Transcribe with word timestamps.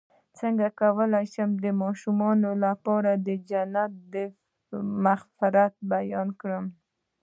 څنګه 0.39 0.67
کولی 0.81 1.25
شم 1.33 1.49
د 1.63 1.65
ماشومانو 1.81 2.51
لپاره 2.65 3.11
د 3.27 3.27
جنت 3.49 3.91
د 4.13 4.15
مغفرت 5.05 5.73
بیان 5.91 6.27
کړم 6.41 6.65